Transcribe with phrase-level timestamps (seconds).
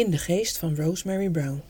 [0.00, 1.62] In de geest van Rosemary Brown.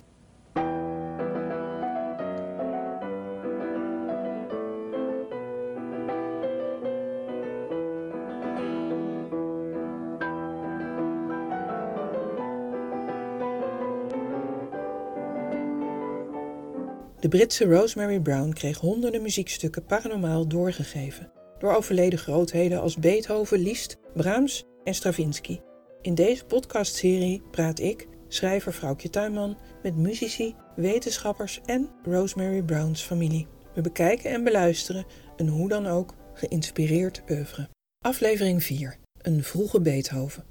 [17.21, 23.99] De Britse Rosemary Brown kreeg honderden muziekstukken paranormaal doorgegeven door overleden grootheden als Beethoven, Liszt,
[24.15, 25.61] Brahms en Stravinsky.
[26.03, 33.47] In deze podcastserie praat ik, schrijver Vrouwtje Tuinman, met muzici, wetenschappers en Rosemary Brown's familie.
[33.75, 35.05] We bekijken en beluisteren
[35.37, 37.69] een hoe dan ook geïnspireerd oeuvre.
[38.05, 38.97] Aflevering 4.
[39.19, 40.50] Een vroege Beethoven.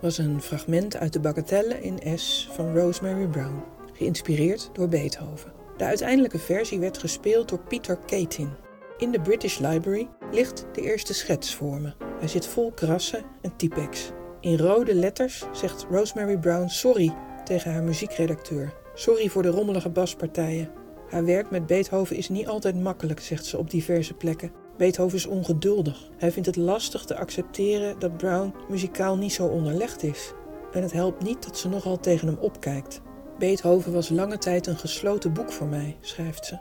[0.00, 5.52] Was een fragment uit de Bagatelle in S van Rosemary Brown, geïnspireerd door Beethoven.
[5.76, 8.50] De uiteindelijke versie werd gespeeld door Peter Katin.
[8.98, 11.92] In de British Library ligt de eerste schets voor me.
[12.18, 14.10] Hij zit vol krassen en typex.
[14.40, 18.72] In rode letters zegt Rosemary Brown sorry tegen haar muziekredacteur.
[18.94, 20.70] Sorry voor de rommelige baspartijen.
[21.08, 24.61] Haar werk met Beethoven is niet altijd makkelijk, zegt ze op diverse plekken.
[24.82, 26.10] Beethoven is ongeduldig.
[26.16, 30.32] Hij vindt het lastig te accepteren dat Brown muzikaal niet zo onderlegd is.
[30.72, 33.00] En het helpt niet dat ze nogal tegen hem opkijkt.
[33.38, 36.58] Beethoven was lange tijd een gesloten boek voor mij, schrijft ze.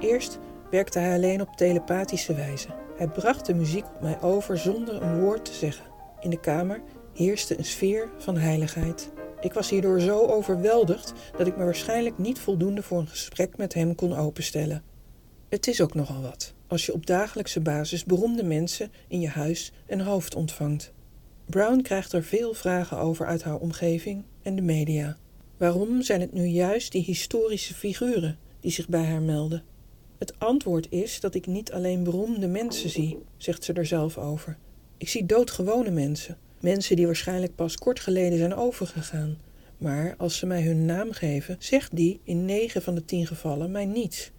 [0.00, 0.38] Eerst
[0.70, 2.68] werkte hij alleen op telepathische wijze.
[2.96, 5.84] Hij bracht de muziek op mij over zonder een woord te zeggen.
[6.20, 9.12] In de kamer heerste een sfeer van heiligheid.
[9.40, 13.74] Ik was hierdoor zo overweldigd dat ik me waarschijnlijk niet voldoende voor een gesprek met
[13.74, 14.82] hem kon openstellen.
[15.48, 19.72] Het is ook nogal wat als je op dagelijkse basis beroemde mensen in je huis
[19.86, 20.92] en hoofd ontvangt.
[21.46, 25.16] Brown krijgt er veel vragen over uit haar omgeving en de media.
[25.56, 29.62] Waarom zijn het nu juist die historische figuren die zich bij haar melden?
[30.18, 34.56] Het antwoord is dat ik niet alleen beroemde mensen zie, zegt ze er zelf over.
[34.96, 39.38] Ik zie doodgewone mensen, mensen die waarschijnlijk pas kort geleden zijn overgegaan.
[39.78, 43.70] Maar als ze mij hun naam geven, zegt die in negen van de tien gevallen
[43.70, 44.31] mij niets.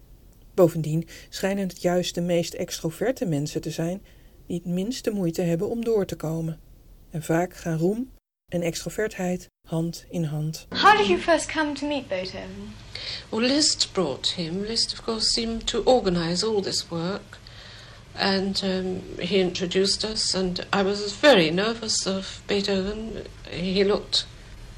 [0.54, 4.02] Bovendien schijnen het juist de meest extroverte mensen te zijn
[4.46, 6.60] die het minste moeite hebben om door te komen.
[7.10, 8.10] En vaak gaan roem
[8.48, 10.66] en extrovertheid hand in hand.
[10.68, 12.74] How did you first come to meet Beethoven?
[13.28, 14.60] Well, Liszt brought him.
[14.60, 17.38] Liszt, of course, seemed to organize all this work.
[18.16, 23.26] And um, he introduced us, and I was very nervous of Beethoven.
[23.50, 24.26] He looked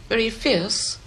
[0.08, 0.98] very fierce.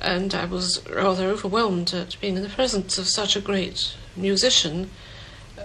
[0.00, 4.90] And I was rather overwhelmed at being in the presence of such a great musician.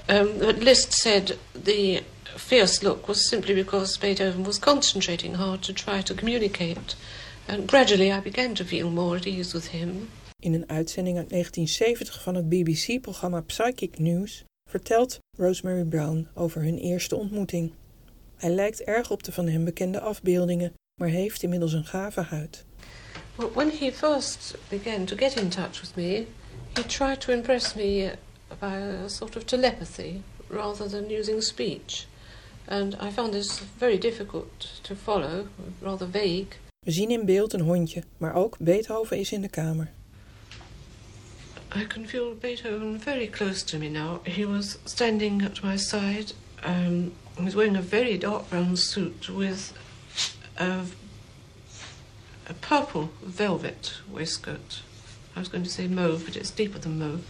[0.09, 2.03] Um, but Liszt said the
[2.35, 6.95] fierce look was simply because Beethoven was concentrating hard to try to communicate.
[7.47, 10.09] And gradually I began to feel more at ease with him.
[10.39, 16.77] In een uitzending uit 1970 van het BBC-programma Psychic News vertelt Rosemary Brown over hun
[16.77, 17.71] eerste ontmoeting.
[18.35, 22.65] Hij lijkt erg op de van hem bekende afbeeldingen, maar heeft inmiddels een gave huid.
[23.37, 26.27] Well, when he first began to get in touch with me,
[26.77, 28.11] he tried to impress me
[28.59, 32.05] by a sort of telepathy rather than using speech.
[32.67, 35.47] And I found this very difficult to follow,
[35.81, 36.55] rather vague.
[36.85, 39.91] We zien in beeld een hondje, maar ook Beethoven is in de kamer.
[41.75, 44.19] I can feel Beethoven very close to me now.
[44.23, 46.33] He was standing at my side.
[46.65, 49.73] Um, he was wearing a very dark brown suit with
[50.55, 50.83] a
[52.49, 54.83] a purple velvet waistcoat.
[55.35, 57.23] I was going to say mauve, but it's deeper than mauve.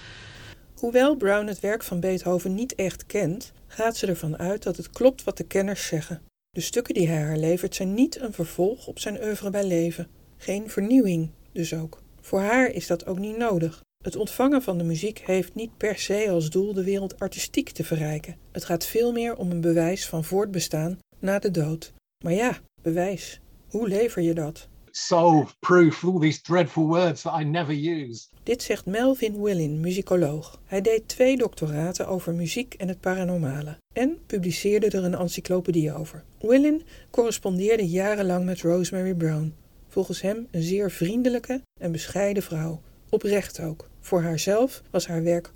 [0.75, 4.89] Hoewel Brown het werk van Beethoven niet echt kent, gaat ze ervan uit dat het
[4.89, 6.21] klopt wat de kenners zeggen.
[6.49, 10.07] De stukken die hij haar levert zijn niet een vervolg op zijn oeuvre bij leven.
[10.37, 12.01] Geen vernieuwing dus ook.
[12.21, 13.81] Voor haar is dat ook niet nodig.
[14.03, 17.83] Het ontvangen van de muziek heeft niet per se als doel de wereld artistiek te
[17.83, 18.37] verrijken.
[18.51, 21.93] Het gaat veel meer om een bewijs van voortbestaan na de dood.
[22.23, 23.39] Maar ja, bewijs.
[23.67, 24.67] Hoe lever je dat?
[24.95, 28.27] Solve proof, all these dreadful words that I never use.
[28.43, 30.59] Dit zegt Melvin Willin, muzikoloog.
[30.65, 36.23] Hij deed twee doctoraten over muziek en het paranormale en publiceerde er een encyclopedie over.
[36.39, 39.53] Willin correspondeerde jarenlang met Rosemary Brown.
[39.87, 42.81] Volgens hem een zeer vriendelijke en bescheiden vrouw.
[43.09, 43.89] Oprecht ook.
[43.99, 45.51] Voor haarzelf was haar werk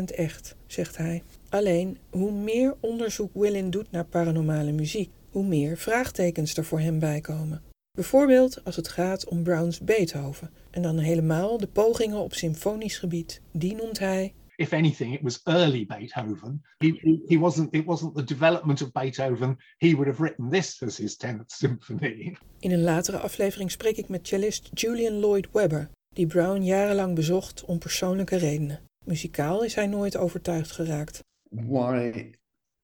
[0.00, 1.22] 100% echt, zegt hij.
[1.48, 6.98] Alleen, hoe meer onderzoek Willin doet naar paranormale muziek, hoe meer vraagtekens er voor hem
[6.98, 7.62] bijkomen.
[7.92, 13.42] Bijvoorbeeld als het gaat om Browns Beethoven en dan helemaal de pogingen op symfonisch gebied.
[13.52, 16.62] Die noemt hij if anything, it was early Beethoven.
[16.78, 17.74] He, he, wasn't.
[17.74, 19.58] It wasn't the development of Beethoven.
[19.78, 22.36] He would have written this as his tenth symphony.
[22.58, 27.64] In een latere aflevering spreek ik met cellist Julian Lloyd Webber, die Brown jarenlang bezocht
[27.64, 28.80] om persoonlijke redenen.
[29.04, 31.20] Muzikaal is hij nooit overtuigd geraakt.
[31.50, 32.30] Why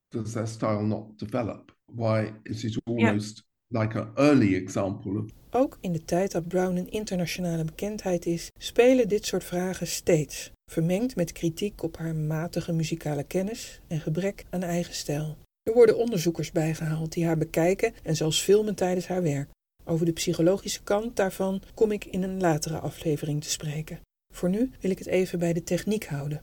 [0.09, 1.77] does their style not develop?
[1.85, 6.91] Why is it almost like an early example ook in de tijd dat Brown een
[6.91, 13.25] internationale bekendheid is, spelen dit soort vragen steeds, vermengd met kritiek op haar matige muzikale
[13.25, 15.37] kennis en gebrek aan eigen stijl.
[15.63, 19.51] Er worden onderzoekers bijgehaald die haar bekijken en zelfs filmen tijdens haar werk.
[19.85, 24.01] Over de psychologische kant daarvan kom ik in een latere aflevering te spreken.
[24.35, 26.43] Voor nu wil ik het even bij de techniek houden.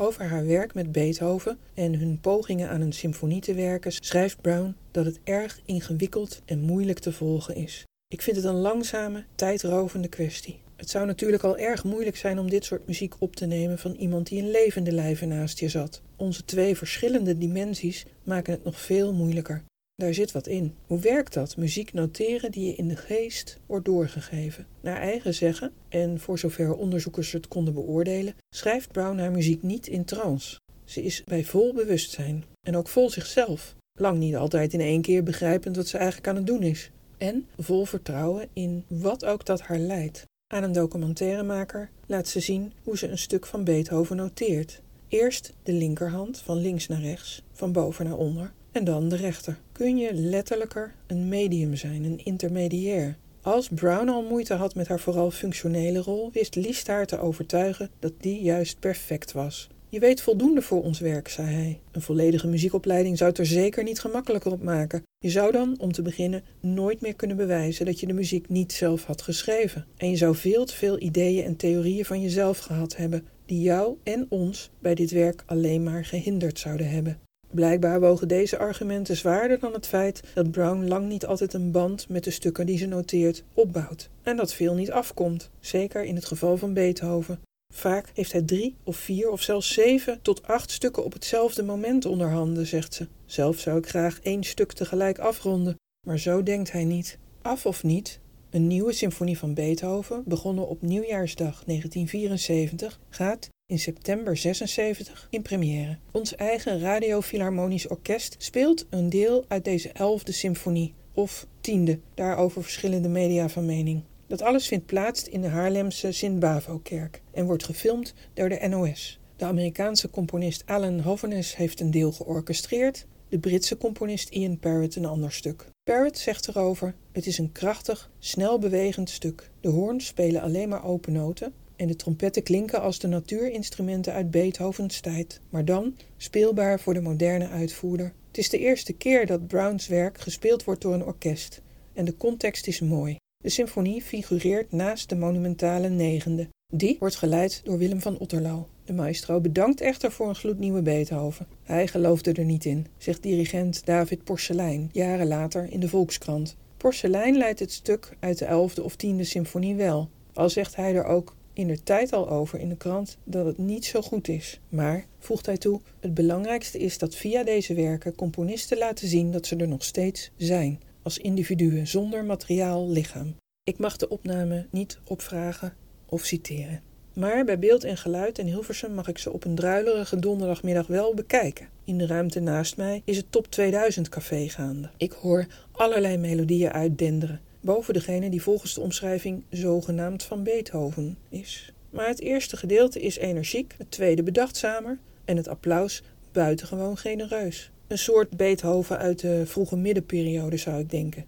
[0.00, 4.76] Over haar werk met Beethoven en hun pogingen aan een symfonie te werken schrijft Brown
[4.90, 7.84] dat het erg ingewikkeld en moeilijk te volgen is.
[8.08, 10.60] Ik vind het een langzame, tijdrovende kwestie.
[10.76, 13.94] Het zou natuurlijk al erg moeilijk zijn om dit soort muziek op te nemen van
[13.94, 16.02] iemand die in levende lijven naast je zat.
[16.16, 19.62] Onze twee verschillende dimensies maken het nog veel moeilijker.
[19.96, 20.74] Daar zit wat in.
[20.86, 21.56] Hoe werkt dat?
[21.56, 24.66] Muziek noteren die je in de geest wordt doorgegeven.
[24.80, 29.86] Naar eigen zeggen, en voor zover onderzoekers het konden beoordelen, schrijft Brown haar muziek niet
[29.86, 30.60] in trance.
[30.84, 33.74] Ze is bij vol bewustzijn en ook vol zichzelf.
[33.98, 37.46] Lang niet altijd in één keer begrijpend wat ze eigenlijk aan het doen is en
[37.56, 40.22] vol vertrouwen in wat ook dat haar leidt.
[40.46, 44.82] Aan een documentairemaker laat ze zien hoe ze een stuk van Beethoven noteert.
[45.08, 49.58] Eerst de linkerhand van links naar rechts, van boven naar onder, en dan de rechter.
[49.72, 53.16] Kun je letterlijker een medium zijn, een intermediair?
[53.42, 57.90] Als Brown al moeite had met haar vooral functionele rol, wist Liszt haar te overtuigen
[57.98, 59.68] dat die juist perfect was.
[59.88, 61.80] Je weet voldoende voor ons werk, zei hij.
[61.92, 65.02] Een volledige muziekopleiding zou het er zeker niet gemakkelijker op maken.
[65.18, 68.72] Je zou dan, om te beginnen, nooit meer kunnen bewijzen dat je de muziek niet
[68.72, 69.86] zelf had geschreven.
[69.96, 73.96] En je zou veel te veel ideeën en theorieën van jezelf gehad hebben, die jou
[74.02, 77.18] en ons bij dit werk alleen maar gehinderd zouden hebben.
[77.56, 82.08] Blijkbaar wogen deze argumenten zwaarder dan het feit dat Brown lang niet altijd een band
[82.08, 84.08] met de stukken die ze noteert opbouwt.
[84.22, 87.40] En dat veel niet afkomt, zeker in het geval van Beethoven.
[87.74, 92.04] Vaak heeft hij drie of vier of zelfs zeven tot acht stukken op hetzelfde moment
[92.04, 93.06] onder handen, zegt ze.
[93.26, 95.76] Zelf zou ik graag één stuk tegelijk afronden,
[96.06, 97.18] maar zo denkt hij niet.
[97.42, 98.20] Af of niet,
[98.50, 105.98] een nieuwe symfonie van Beethoven, begonnen op nieuwjaarsdag 1974, gaat in september 76 in première.
[106.10, 112.62] Ons eigen Radio Philharmonisch Orkest speelt een deel uit deze elfde symfonie, of tiende, daarover
[112.62, 114.02] verschillende media van mening.
[114.26, 119.20] Dat alles vindt plaats in de Haarlemse Sint-Bavo-kerk en wordt gefilmd door de NOS.
[119.36, 125.04] De Amerikaanse componist Alan Hovens heeft een deel georchestreerd, de Britse componist Ian Parrott een
[125.04, 125.66] ander stuk.
[125.84, 129.50] Parrott zegt erover: Het is een krachtig, snel bewegend stuk.
[129.60, 134.30] De hoorns spelen alleen maar open noten en de trompetten klinken als de natuurinstrumenten uit
[134.30, 138.12] Beethovens tijd, maar dan speelbaar voor de moderne uitvoerder.
[138.28, 141.62] Het is de eerste keer dat Browns werk gespeeld wordt door een orkest
[141.96, 143.16] en de context is mooi.
[143.36, 146.48] De symfonie figureert naast de monumentale negende.
[146.72, 148.68] Die wordt geleid door Willem van Otterlo.
[148.84, 151.46] De maestro bedankt echter voor een gloednieuwe Beethoven.
[151.62, 156.56] Hij geloofde er niet in, zegt dirigent David Porcelein jaren later in de Volkskrant.
[156.76, 161.04] Porcelein leidt het stuk uit de elfde of tiende symfonie wel, al zegt hij er
[161.04, 164.60] ook in de tijd al over in de krant dat het niet zo goed is.
[164.68, 169.46] Maar, voegt hij toe, het belangrijkste is dat via deze werken componisten laten zien dat
[169.46, 173.34] ze er nog steeds zijn als individuen zonder materiaal lichaam.
[173.64, 175.74] Ik mag de opname niet opvragen
[176.06, 176.82] of citeren.
[177.12, 181.14] Maar bij beeld en geluid in Hilversum mag ik ze op een druilerige donderdagmiddag wel
[181.14, 181.68] bekijken.
[181.84, 184.90] In de ruimte naast mij is het Top 2000 café gaande.
[184.96, 191.72] Ik hoor allerlei melodieën uitdenderen, boven degene die volgens de omschrijving zogenaamd van Beethoven is.
[191.90, 197.70] Maar het eerste gedeelte is energiek, het tweede bedachtzamer en het applaus buitengewoon genereus.
[197.86, 201.24] Een soort Beethoven uit de vroege middenperiode zou ik denken.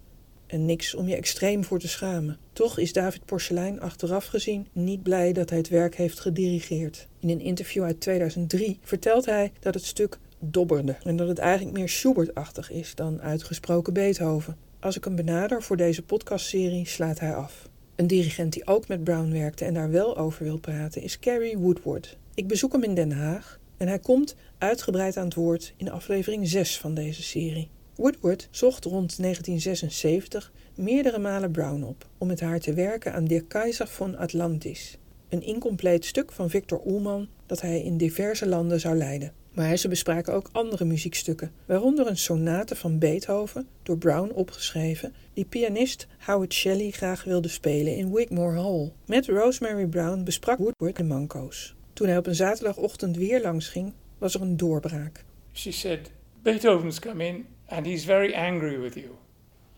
[0.47, 2.37] En niks om je extreem voor te schamen.
[2.53, 7.07] Toch is David Porcelein achteraf gezien niet blij dat hij het werk heeft gedirigeerd.
[7.19, 11.77] In een interview uit 2003 vertelt hij dat het stuk dobberde en dat het eigenlijk
[11.77, 14.68] meer Schubert-achtig is dan uitgesproken Beethoven.
[14.81, 17.69] Als ik hem benader voor deze podcastserie slaat hij af.
[17.95, 21.57] Een dirigent die ook met Brown werkte en daar wel over wil praten is Carrie
[21.57, 22.17] Woodward.
[22.33, 26.47] Ik bezoek hem in Den Haag en hij komt uitgebreid aan het woord in aflevering
[26.47, 27.69] 6 van deze serie.
[27.95, 33.43] Woodward zocht rond 1976 meerdere malen Brown op om met haar te werken aan Der
[33.43, 34.97] Kaiser von Atlantis,
[35.29, 39.33] een incompleet stuk van Victor Ullmann dat hij in diverse landen zou leiden.
[39.59, 45.45] Maar ze bespraken ook andere muziekstukken, waaronder een sonate van Beethoven, door Brown opgeschreven, die
[45.45, 48.91] pianist Howard Shelley graag wilde spelen in Wigmore Hall.
[49.05, 51.75] Met Rosemary Brown besprak Woodward de manco's.
[51.93, 55.23] Toen hij op een zaterdagochtend weer langs ging, was er een doorbraak.
[55.53, 56.11] She said,
[56.41, 59.09] Beethoven's come in and he's very angry with you.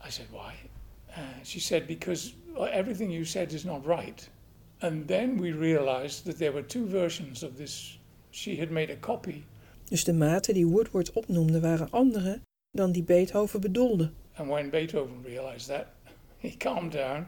[0.07, 0.53] I said, why?
[1.09, 2.33] Uh, she said, because
[2.71, 4.29] everything you said is not right.
[4.79, 7.97] And then we realized that there were two versions of this.
[8.31, 9.43] She had made a copy.
[9.91, 14.12] Dus de maten die Woodward opnoemde waren andere dan die Beethoven bedoelde.
[14.33, 15.88] And when Beethoven realized that,
[16.38, 17.27] he calmed down.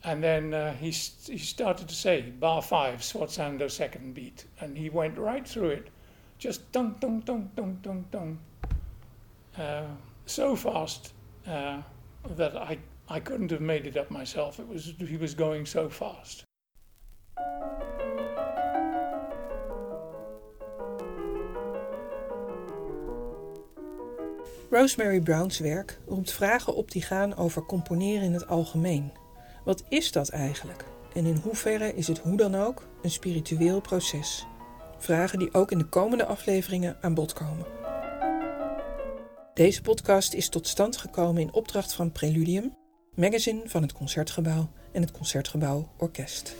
[0.00, 0.90] And then uh, he,
[1.32, 4.46] he started to say, bar five, sforzando second beat.
[4.58, 5.90] And he went right through it.
[6.38, 8.38] Just dong, dong, dong, dong, dong, dong.
[9.56, 9.82] Uh,
[10.24, 11.12] so fast
[11.46, 11.82] uh,
[12.36, 14.58] that I, I couldn't have made it up myself.
[14.58, 16.44] It was, he was going so fast.
[24.70, 29.12] Rosemary Brown's werk roept vragen op die gaan over componeren in het algemeen.
[29.64, 30.84] Wat is dat eigenlijk?
[31.14, 34.46] En in hoeverre is het hoe dan ook een spiritueel proces?
[34.98, 37.66] Vragen die ook in de komende afleveringen aan bod komen.
[39.54, 42.74] Deze podcast is tot stand gekomen in opdracht van Preludium,
[43.14, 46.56] magazine van het Concertgebouw en het Concertgebouw Orkest.